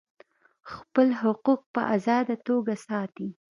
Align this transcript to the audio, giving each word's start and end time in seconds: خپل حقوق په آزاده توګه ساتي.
خپل 0.71 1.07
حقوق 1.21 1.61
په 1.73 1.81
آزاده 1.95 2.35
توګه 2.47 2.73
ساتي. 2.87 3.27